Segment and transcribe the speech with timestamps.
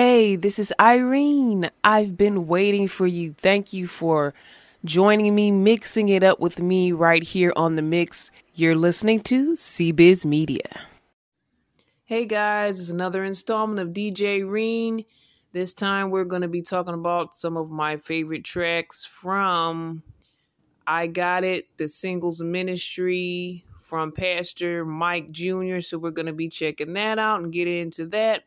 [0.00, 1.72] Hey, this is Irene.
[1.82, 3.34] I've been waiting for you.
[3.36, 4.32] Thank you for
[4.84, 8.30] joining me, mixing it up with me right here on the mix.
[8.54, 10.82] You're listening to CBiz Media.
[12.04, 15.04] Hey guys, it's another installment of DJ Reen.
[15.50, 20.04] This time we're going to be talking about some of my favorite tracks from
[20.86, 25.80] I Got It, the singles ministry from Pastor Mike Jr.
[25.80, 28.44] So we're going to be checking that out and get into that.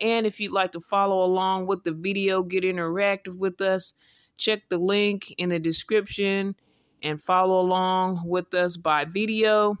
[0.00, 3.94] And if you'd like to follow along with the video, get interactive with us,
[4.36, 6.54] check the link in the description
[7.02, 9.76] and follow along with us by video.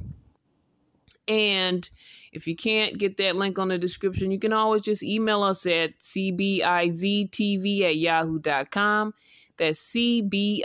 [1.28, 1.88] And
[2.32, 5.64] if you can't get that link on the description, you can always just email us
[5.66, 9.14] at cbiztv at yahoo.com.
[9.56, 10.64] That's cbiztv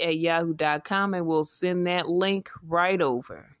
[0.00, 3.56] at yahoo.com, and we'll send that link right over.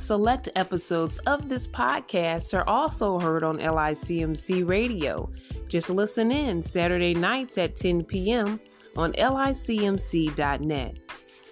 [0.00, 5.30] Select episodes of this podcast are also heard on LICMC Radio.
[5.68, 8.58] Just listen in Saturday nights at 10 p.m.
[8.96, 10.98] on licmc.net.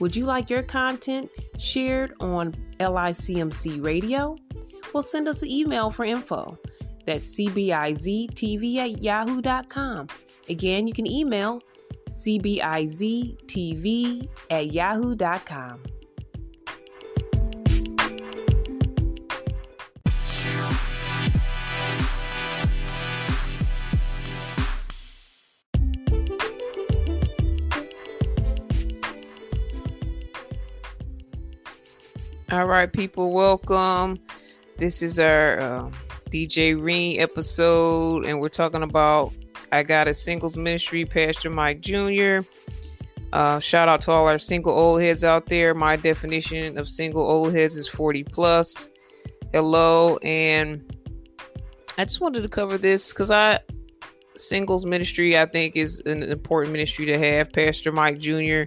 [0.00, 4.34] Would you like your content shared on LICMC Radio?
[4.94, 6.58] Well, send us an email for info.
[7.04, 10.06] That's cbiztv at yahoo.com.
[10.48, 11.60] Again, you can email
[12.08, 13.48] cbiztv
[14.50, 15.82] at yahoo.com.
[32.58, 34.18] All right, people, welcome.
[34.78, 35.92] This is our uh, um,
[36.28, 39.32] DJ Reen episode, and we're talking about
[39.70, 42.40] I Got a Singles Ministry, Pastor Mike Jr.
[43.32, 45.72] Uh, shout out to all our single old heads out there.
[45.72, 48.90] My definition of single old heads is 40 plus.
[49.52, 50.82] Hello, and
[51.96, 53.60] I just wanted to cover this because I
[54.34, 57.52] singles ministry I think is an important ministry to have.
[57.52, 58.64] Pastor Mike Jr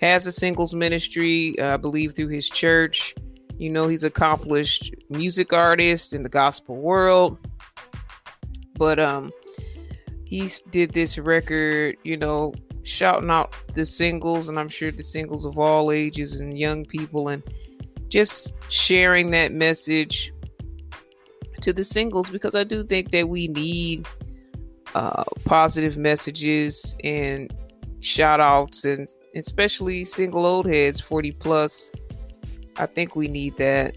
[0.00, 3.14] has a singles ministry, uh, I believe, through his church.
[3.56, 7.38] You know, he's accomplished music artist in the gospel world.
[8.76, 9.32] But um
[10.24, 15.46] he did this record, you know, shouting out the singles, and I'm sure the singles
[15.46, 17.42] of all ages and young people, and
[18.08, 20.32] just sharing that message
[21.62, 24.06] to the singles because I do think that we need
[24.94, 27.52] uh, positive messages and
[28.00, 31.92] shout outs and especially single old heads 40 plus.
[32.76, 33.96] I think we need that.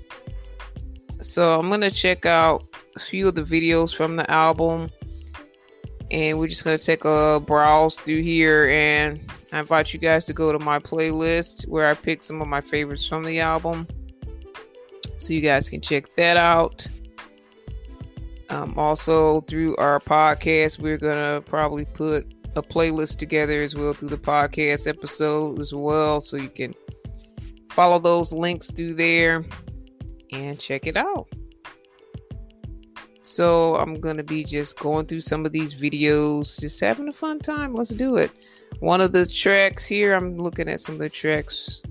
[1.20, 4.90] So i'm gonna check out a few of the videos from the album.
[6.10, 8.70] And we're just gonna take a browse through here.
[8.70, 12.48] And i invite you guys to go to my playlist where i pick some of
[12.48, 13.88] my favorites from the album.
[15.20, 16.88] So you guys can check that out.
[18.50, 22.26] Um, also through our podcast we're gonna probably put
[22.56, 26.20] a playlist together as well through the podcast episode as well.
[26.22, 26.74] So you can
[27.72, 29.46] follow those links through there
[30.32, 31.28] and check it out.
[33.22, 37.14] So I'm going to be just going through some of these videos, just having a
[37.14, 37.76] fun time.
[37.76, 38.32] Let's do it.
[38.80, 41.82] One of the tracks here, I'm looking at some of the tracks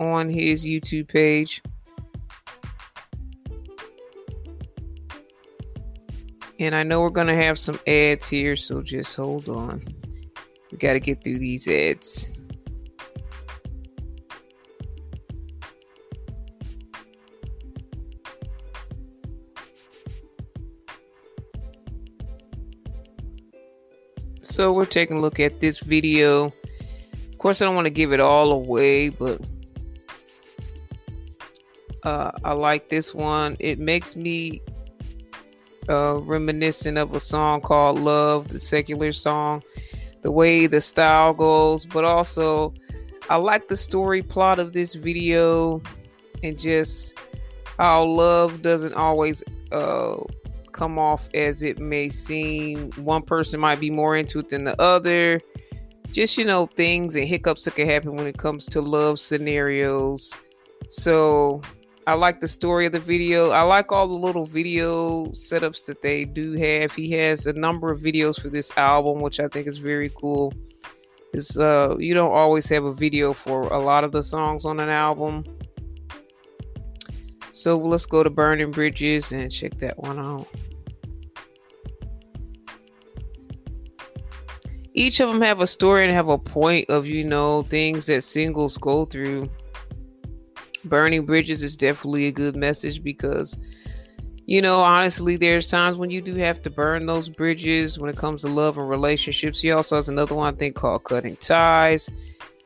[0.00, 1.62] on his YouTube page.
[6.58, 9.84] And I know we're going to have some ads here, so just hold on.
[10.70, 12.38] We got to get through these ads.
[24.42, 26.46] So we're taking a look at this video.
[26.46, 29.40] Of course, I don't want to give it all away, but
[32.02, 33.56] uh, I like this one.
[33.60, 34.60] It makes me
[35.88, 39.62] uh, reminiscent of a song called Love, the secular song
[40.22, 42.74] the way the style goes, but also
[43.30, 45.82] I like the story plot of this video
[46.42, 47.18] and just
[47.78, 50.16] how love doesn't always uh,
[50.72, 52.90] come off as it may seem.
[52.92, 55.40] One person might be more into it than the other.
[56.10, 60.34] Just, you know, things and hiccups that can happen when it comes to love scenarios.
[60.88, 61.60] So
[62.08, 63.50] I like the story of the video.
[63.50, 66.94] I like all the little video setups that they do have.
[66.94, 70.54] He has a number of videos for this album, which I think is very cool.
[71.34, 74.80] Is uh you don't always have a video for a lot of the songs on
[74.80, 75.44] an album.
[77.50, 80.48] So let's go to Burning Bridges and check that one out.
[84.94, 88.22] Each of them have a story and have a point of you know things that
[88.22, 89.50] singles go through
[90.88, 93.56] Burning bridges is definitely a good message because
[94.48, 98.16] you know, honestly, there's times when you do have to burn those bridges when it
[98.16, 99.60] comes to love and relationships.
[99.60, 102.08] He also has another one I think called cutting ties.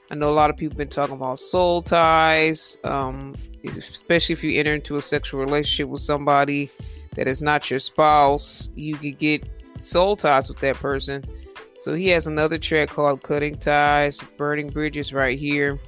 [0.08, 3.34] I know a lot of people been talking about soul ties, um,
[3.64, 6.70] especially if you enter into a sexual relationship with somebody
[7.16, 8.70] that is not your spouse.
[8.76, 9.48] You could get
[9.80, 11.24] soul ties with that person.
[11.80, 15.80] So he has another track called Cutting Ties, Burning Bridges right here.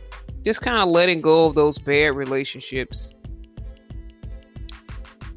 [0.45, 3.11] Just kind of letting go of those bad relationships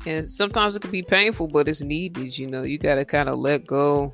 [0.07, 2.37] and sometimes it can be painful, but it's needed.
[2.37, 4.13] You know, you got to kind of let go.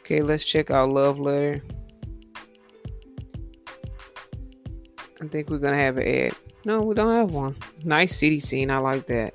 [0.00, 1.62] Okay, let's check out love letter.
[5.22, 6.34] I think we're gonna have an ad.
[6.64, 7.54] No, we don't have one.
[7.84, 8.70] Nice city scene.
[8.70, 9.34] I like that.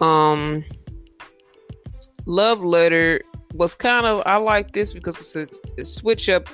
[0.00, 0.62] Um,
[2.26, 3.22] love letter
[3.54, 6.48] was kind of I like this because it's a, a switch up.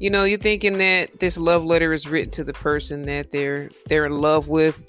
[0.00, 3.68] You know, you're thinking that this love letter is written to the person that they're
[3.86, 4.84] they're in love with,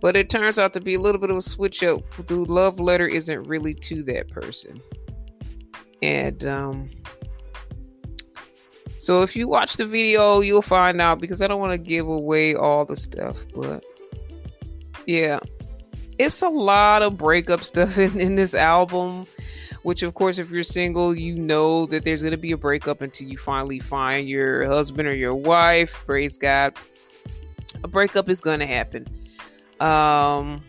[0.00, 2.00] but it turns out to be a little bit of a switch up.
[2.26, 4.80] The love letter isn't really to that person.
[6.00, 6.90] And um,
[8.96, 12.08] so if you watch the video, you'll find out because I don't want to give
[12.08, 13.44] away all the stuff.
[13.54, 13.84] But
[15.06, 15.40] yeah,
[16.18, 19.26] it's a lot of breakup stuff in, in this album.
[19.82, 23.00] Which, of course, if you're single, you know that there's going to be a breakup
[23.00, 25.92] until you finally find your husband or your wife.
[26.04, 26.76] Praise God.
[27.84, 29.06] A breakup is going to happen
[29.80, 30.62] um,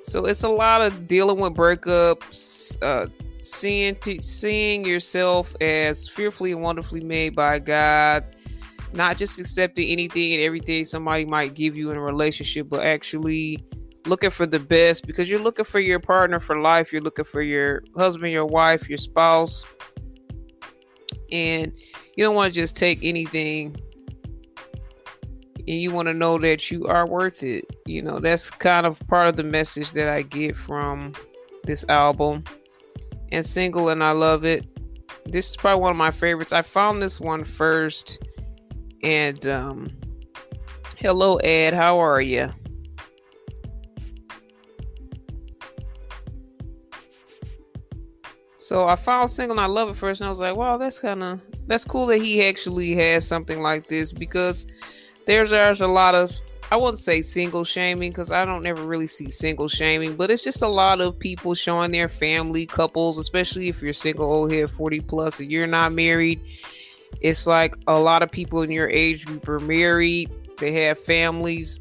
[0.00, 3.08] so it's a lot of dealing with breakups, uh,
[3.42, 8.24] seeing t- seeing yourself as fearfully and wonderfully made by God,
[8.92, 13.64] not just accepting anything and everything somebody might give you in a relationship, but actually
[14.06, 16.92] looking for the best because you're looking for your partner for life.
[16.92, 19.64] You're looking for your husband, your wife, your spouse,
[21.32, 21.72] and
[22.16, 23.76] you don't want to just take anything
[25.66, 27.64] and you want to know that you are worth it.
[27.86, 31.14] You know, that's kind of part of the message that I get from
[31.64, 32.44] this album.
[33.32, 34.66] And single, and I love it.
[35.26, 36.52] This is probably one of my favorites.
[36.52, 38.22] I found this one first.
[39.02, 39.88] And um
[40.98, 42.52] hello Ed, how are you?
[48.64, 50.98] So I found single and I love it first and I was like, wow, that's
[50.98, 54.66] kind of that's cool that he actually has something like this because
[55.26, 56.32] there's there's a lot of
[56.72, 60.42] I wouldn't say single shaming because I don't ever really see single shaming, but it's
[60.42, 64.52] just a lot of people showing their family couples, especially if you're single oh, old
[64.52, 66.40] head 40 plus and you're not married.
[67.20, 71.80] It's like a lot of people in your age group are married, they have families.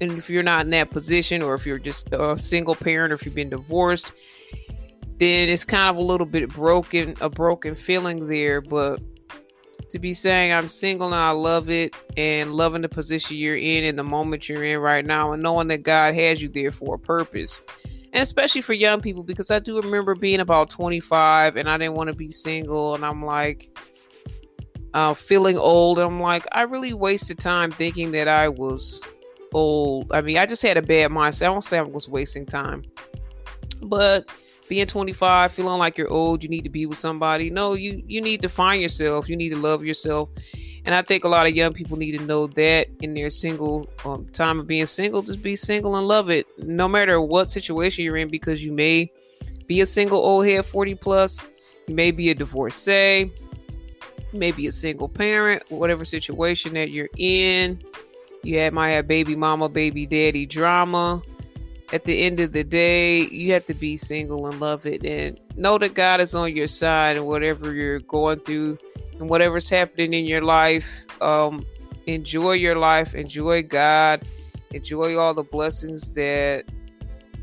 [0.00, 3.16] And if you're not in that position, or if you're just a single parent, or
[3.16, 4.12] if you've been divorced,
[5.18, 8.60] then it's kind of a little bit broken, a broken feeling there.
[8.60, 9.00] But
[9.92, 13.84] to be saying I'm single and I love it and loving the position you're in
[13.84, 16.94] and the moment you're in right now and knowing that God has you there for
[16.94, 17.62] a purpose.
[18.14, 21.94] And especially for young people because I do remember being about 25 and I didn't
[21.94, 23.78] want to be single and I'm like
[24.94, 25.98] uh, feeling old.
[25.98, 29.00] I'm like I really wasted time thinking that I was
[29.52, 30.10] old.
[30.12, 31.42] I mean, I just had a bad mindset.
[31.42, 32.82] I don't say I was wasting time.
[33.82, 34.28] But
[34.68, 37.50] being 25 feeling like you're old you need to be with somebody.
[37.50, 39.28] No you you need to find yourself.
[39.28, 40.28] You need to love yourself.
[40.84, 43.88] And i think a lot of young people need to know that in their single
[44.04, 46.46] um, time of being single just be single and love it.
[46.58, 49.10] No matter what situation you're in because you may
[49.66, 51.48] be a single old head 40 plus
[51.86, 53.30] you may be a divorcee
[54.32, 57.80] maybe a single parent whatever situation that you're in.
[58.44, 61.22] You have, might have baby mama baby daddy drama
[61.92, 65.38] at the end of the day, you have to be single and love it and
[65.56, 68.78] know that God is on your side and whatever you're going through
[69.18, 71.04] and whatever's happening in your life.
[71.20, 71.66] Um,
[72.06, 74.22] enjoy your life, enjoy God,
[74.70, 76.64] enjoy all the blessings that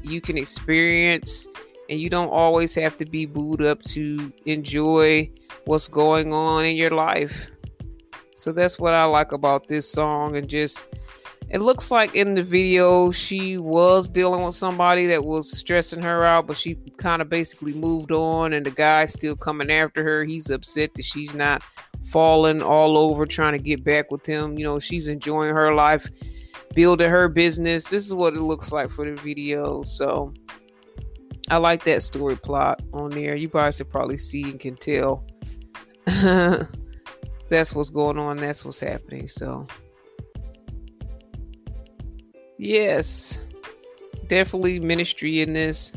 [0.01, 1.47] you can experience.
[1.87, 5.29] And you don't always have to be booed up to enjoy
[5.65, 7.51] what's going on in your life.
[8.33, 10.87] So that's what I like about this song and just
[11.51, 16.23] it looks like in the video she was dealing with somebody that was stressing her
[16.23, 20.23] out, but she kind of basically moved on, and the guy's still coming after her.
[20.23, 21.63] He's upset that she's not
[22.11, 24.59] falling all over trying to get back with him.
[24.59, 26.07] You know, she's enjoying her life,
[26.75, 27.89] building her business.
[27.89, 29.81] This is what it looks like for the video.
[29.81, 30.31] So
[31.49, 33.35] I like that story plot on there.
[33.35, 35.25] You guys should probably see and can tell.
[36.05, 38.37] that's what's going on.
[38.37, 39.27] That's what's happening.
[39.27, 39.65] So.
[42.59, 43.39] Yes,
[44.27, 45.93] definitely ministry in this.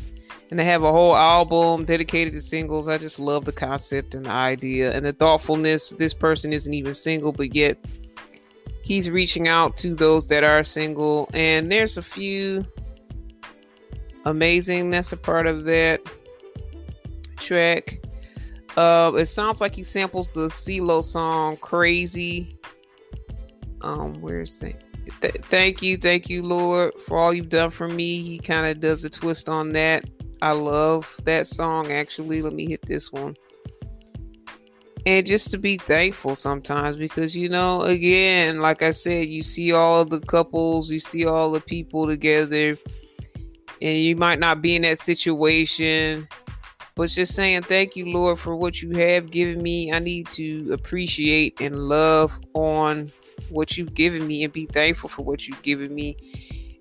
[0.50, 2.87] And they have a whole album dedicated to singles.
[2.87, 5.90] I just love the concept and the idea and the thoughtfulness.
[5.90, 7.78] This person isn't even single, but yet
[8.83, 12.64] he's reaching out to those that are single, and there's a few
[14.25, 16.00] amazing that's a part of that
[17.37, 17.99] track.
[18.76, 22.57] Uh, it sounds like he samples the CeeLo song "Crazy."
[23.81, 24.81] Um, where's that?
[25.21, 28.23] Th- thank you, thank you, Lord, for all you've done for me.
[28.23, 30.04] He kind of does a twist on that.
[30.40, 31.92] I love that song.
[31.92, 33.37] Actually, let me hit this one.
[35.04, 39.73] And just to be thankful sometimes because, you know, again, like I said, you see
[39.73, 42.76] all the couples, you see all the people together,
[43.80, 46.28] and you might not be in that situation
[46.94, 49.92] but just saying thank you lord for what you have given me.
[49.92, 53.11] I need to appreciate and love on
[53.49, 56.16] what you've given me and be thankful for what you've given me.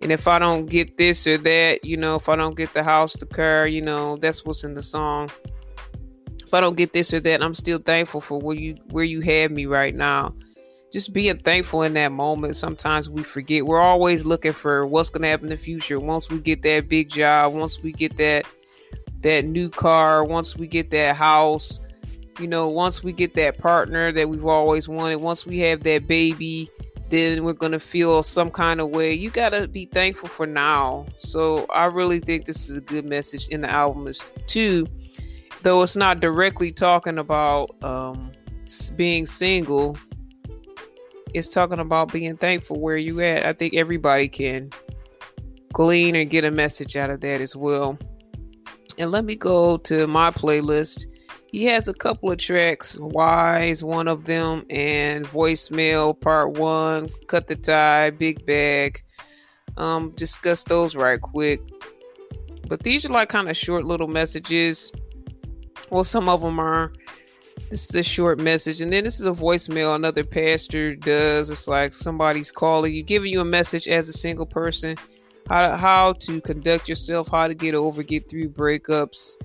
[0.01, 2.83] And if i don't get this or that you know if i don't get the
[2.83, 5.29] house the car you know that's what's in the song.
[6.43, 9.21] If i don't get this or that i'm still thankful for where you where you
[9.21, 10.33] have me right now.
[10.91, 12.57] Just being thankful in that moment.
[12.57, 13.65] Sometimes we forget.
[13.65, 16.01] We're always looking for what's going to happen in the future.
[16.01, 18.45] Once we get that big job once we get that
[19.21, 21.79] that new car, once we get that house,
[22.39, 26.07] you know, once we get that partner that we've always wanted, once we have that
[26.07, 26.69] baby,
[27.09, 29.13] then we're going to feel some kind of way.
[29.13, 31.05] You got to be thankful for now.
[31.17, 34.87] So I really think this is a good message in the album is too,
[35.61, 38.31] though it's not directly talking about um,
[38.95, 39.97] being single.
[41.33, 43.45] It's talking about being thankful where you at.
[43.45, 44.71] I think everybody can
[45.73, 47.97] glean and get a message out of that as well.
[48.97, 51.05] And let me go to my playlist.
[51.47, 52.97] He has a couple of tracks.
[52.97, 57.09] Wise, one of them, and voicemail part one.
[57.27, 59.03] Cut the tie, big bag.
[59.77, 61.61] Um, discuss those right quick.
[62.67, 64.91] But these are like kind of short little messages.
[65.89, 66.93] Well, some of them are.
[67.69, 71.49] This is a short message, and then this is a voicemail another pastor does.
[71.49, 74.97] It's like somebody's calling you, giving you a message as a single person
[75.49, 79.37] how how to conduct yourself, how to get over, get through breakups.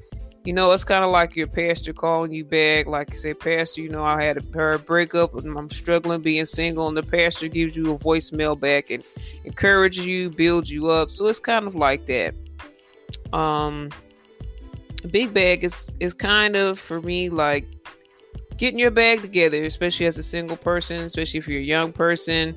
[0.44, 3.80] You know, it's kind of like your pastor calling you back, like I said, Pastor,
[3.80, 7.48] you know, I had a, a breakup and I'm struggling being single, and the pastor
[7.48, 9.02] gives you a voicemail back and
[9.44, 11.10] encourages you, builds you up.
[11.10, 12.34] So it's kind of like that.
[13.32, 13.90] Um,
[15.10, 17.66] big bag is is kind of for me like
[18.56, 22.54] getting your bag together, especially as a single person, especially if you're a young person.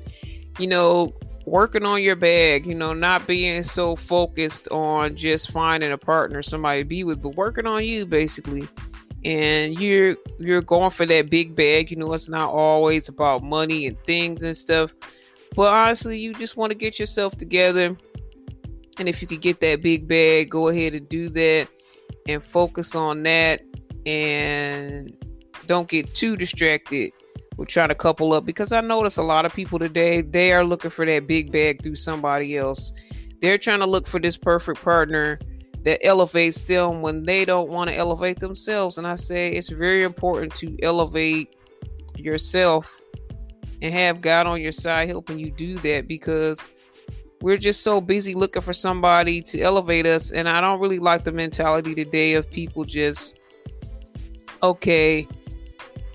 [0.58, 1.14] You know,
[1.46, 6.42] working on your bag, you know, not being so focused on just finding a partner,
[6.42, 8.68] somebody to be with, but working on you basically.
[9.24, 13.86] And you're you're going for that big bag, you know, it's not always about money
[13.86, 14.94] and things and stuff.
[15.54, 17.96] But honestly, you just want to get yourself together.
[18.98, 21.68] And if you could get that big bag, go ahead and do that
[22.28, 23.62] and focus on that
[24.06, 25.14] and
[25.66, 27.12] don't get too distracted
[27.60, 30.64] we're trying to couple up because I notice a lot of people today they are
[30.64, 32.90] looking for that big bag through somebody else.
[33.42, 35.38] They're trying to look for this perfect partner
[35.82, 38.96] that elevates them when they don't want to elevate themselves.
[38.96, 41.54] And I say it's very important to elevate
[42.16, 43.02] yourself
[43.82, 46.70] and have God on your side helping you do that because
[47.42, 50.32] we're just so busy looking for somebody to elevate us.
[50.32, 53.38] And I don't really like the mentality today of people just,
[54.62, 55.28] okay,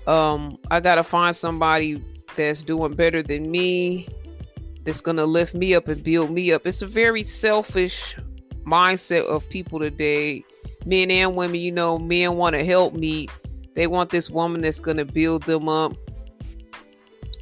[0.06, 2.02] um, I gotta find somebody
[2.36, 4.08] that's doing better than me,
[4.84, 6.66] that's gonna lift me up and build me up.
[6.66, 8.16] It's a very selfish
[8.64, 10.44] mindset of people today,
[10.84, 11.60] men and women.
[11.60, 13.28] You know, men want to help me.
[13.74, 15.94] They want this woman that's gonna build them up.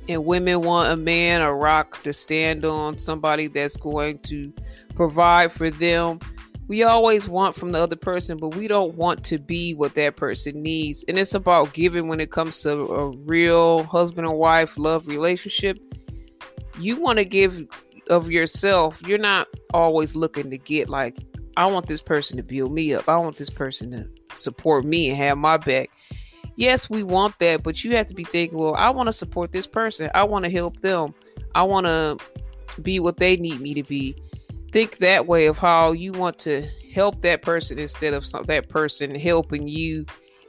[0.06, 4.52] And women want a man, a rock to stand on, somebody that's going to
[4.94, 6.18] provide for them
[6.66, 10.16] we always want from the other person, but we don't want to be what that
[10.16, 11.04] person needs.
[11.08, 15.78] And it's about giving when it comes to a real husband and wife love relationship.
[16.78, 17.66] You want to give
[18.08, 19.00] of yourself.
[19.06, 21.18] You're not always looking to get like,
[21.56, 23.08] I want this person to build me up.
[23.08, 25.90] I want this person to support me and have my back.
[26.56, 29.52] Yes, we want that, but you have to be thinking, well, I want to support
[29.52, 30.10] this person.
[30.14, 31.14] I want to help them.
[31.54, 32.18] I want to
[32.82, 34.16] be what they need me to be
[34.74, 38.68] think that way of how you want to help that person instead of some, that
[38.68, 40.04] person helping you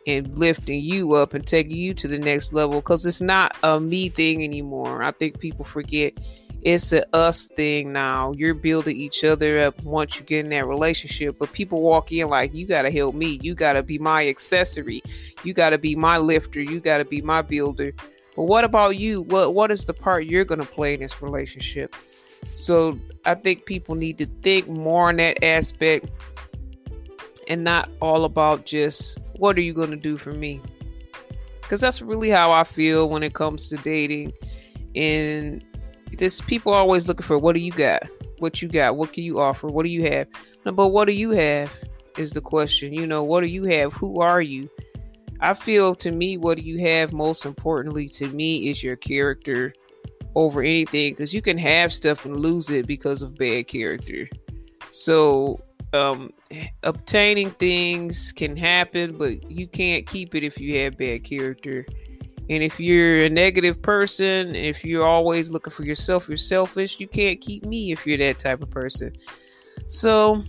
[0.07, 3.79] and lifting you up and taking you to the next level because it's not a
[3.79, 5.03] me thing anymore.
[5.03, 6.17] I think people forget
[6.63, 8.31] it's a us thing now.
[8.31, 12.27] You're building each other up once you get in that relationship, but people walk in
[12.27, 13.39] like, you got to help me.
[13.43, 15.03] You got to be my accessory.
[15.43, 16.61] You got to be my lifter.
[16.61, 17.93] You got to be my builder.
[18.35, 19.21] But what about you?
[19.21, 21.95] What what is the part you're going to play in this relationship?
[22.53, 26.09] So I think people need to think more on that aspect
[27.47, 30.61] and not all about just what are you going to do for me?
[31.61, 34.33] Because that's really how I feel when it comes to dating.
[34.95, 35.63] And
[36.17, 38.03] this people are always looking for what do you got?
[38.39, 38.95] What you got?
[38.95, 39.67] What can you offer?
[39.67, 40.27] What do you have?
[40.65, 41.71] No, but what do you have
[42.17, 42.93] is the question.
[42.93, 43.93] You know, what do you have?
[43.93, 44.69] Who are you?
[45.41, 49.73] I feel to me, what do you have most importantly to me is your character
[50.35, 54.27] over anything because you can have stuff and lose it because of bad character.
[54.91, 55.59] So,
[55.93, 56.31] um,
[56.83, 61.85] obtaining things can happen, but you can't keep it if you have bad character.
[62.49, 67.07] And if you're a negative person, if you're always looking for yourself, you're selfish, you
[67.07, 69.13] can't keep me if you're that type of person.
[69.87, 70.43] So,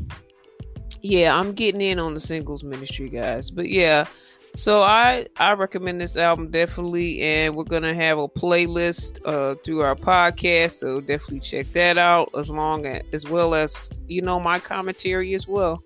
[1.00, 3.50] yeah, I'm getting in on the singles ministry, guys.
[3.50, 4.06] But yeah,
[4.56, 9.82] so I I recommend this album definitely, and we're gonna have a playlist uh, through
[9.82, 10.72] our podcast.
[10.78, 15.34] So definitely check that out, as long as, as well as you know my commentary
[15.34, 15.82] as well.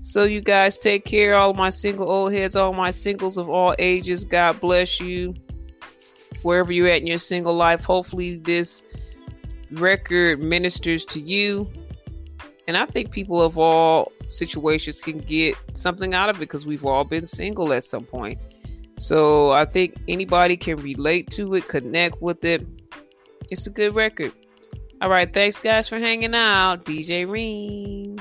[0.00, 3.76] So you guys take care, all my single old heads, all my singles of all
[3.78, 4.24] ages.
[4.24, 5.32] God bless you.
[6.42, 8.82] Wherever you're at in your single life, hopefully this
[9.70, 11.70] record ministers to you.
[12.66, 16.84] And I think people of all situations can get something out of it because we've
[16.84, 18.38] all been single at some point.
[18.96, 22.66] So I think anybody can relate to it, connect with it.
[23.50, 24.32] It's a good record.
[25.02, 26.84] All right, thanks guys for hanging out.
[26.84, 28.18] DJ Reen.